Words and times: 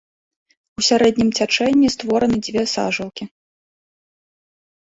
У 0.79 0.85
сярэднім 0.87 1.29
цячэнні 1.37 1.91
створаны 1.97 2.37
дзве 2.47 2.63
сажалкі. 2.75 3.29